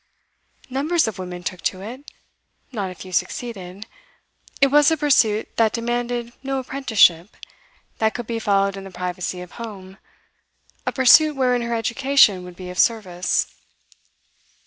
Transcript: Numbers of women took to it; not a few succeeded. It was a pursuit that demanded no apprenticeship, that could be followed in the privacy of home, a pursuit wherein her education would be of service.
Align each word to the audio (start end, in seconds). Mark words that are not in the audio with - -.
Numbers 0.67 1.07
of 1.07 1.19
women 1.19 1.43
took 1.43 1.61
to 1.61 1.83
it; 1.83 2.09
not 2.71 2.89
a 2.89 2.95
few 2.95 3.11
succeeded. 3.11 3.85
It 4.59 4.71
was 4.71 4.89
a 4.89 4.97
pursuit 4.97 5.55
that 5.57 5.73
demanded 5.73 6.33
no 6.41 6.57
apprenticeship, 6.57 7.37
that 7.99 8.15
could 8.15 8.25
be 8.25 8.39
followed 8.39 8.75
in 8.77 8.83
the 8.83 8.89
privacy 8.89 9.41
of 9.41 9.51
home, 9.61 9.99
a 10.87 10.91
pursuit 10.91 11.35
wherein 11.35 11.61
her 11.61 11.75
education 11.75 12.43
would 12.43 12.55
be 12.55 12.71
of 12.71 12.79
service. 12.79 13.53